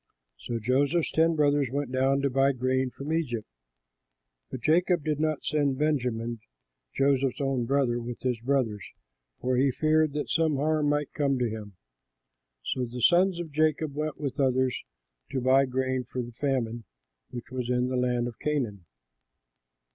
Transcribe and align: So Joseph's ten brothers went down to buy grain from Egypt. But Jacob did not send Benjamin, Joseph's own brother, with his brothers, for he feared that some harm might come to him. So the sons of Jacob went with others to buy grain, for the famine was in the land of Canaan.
So 0.39 0.57
Joseph's 0.57 1.11
ten 1.11 1.35
brothers 1.35 1.69
went 1.71 1.91
down 1.91 2.21
to 2.23 2.29
buy 2.31 2.53
grain 2.53 2.89
from 2.89 3.13
Egypt. 3.13 3.47
But 4.49 4.61
Jacob 4.63 5.03
did 5.03 5.19
not 5.19 5.43
send 5.45 5.77
Benjamin, 5.77 6.39
Joseph's 6.95 7.39
own 7.39 7.65
brother, 7.65 8.01
with 8.01 8.21
his 8.21 8.39
brothers, 8.39 8.83
for 9.41 9.57
he 9.57 9.69
feared 9.69 10.13
that 10.13 10.27
some 10.31 10.55
harm 10.55 10.89
might 10.89 11.13
come 11.13 11.37
to 11.37 11.47
him. 11.47 11.75
So 12.63 12.85
the 12.87 12.99
sons 13.03 13.39
of 13.39 13.51
Jacob 13.51 13.93
went 13.93 14.19
with 14.19 14.39
others 14.39 14.81
to 15.33 15.39
buy 15.39 15.65
grain, 15.67 16.03
for 16.03 16.23
the 16.23 16.31
famine 16.31 16.85
was 17.51 17.69
in 17.69 17.89
the 17.89 17.95
land 17.95 18.27
of 18.27 18.39
Canaan. 18.39 18.85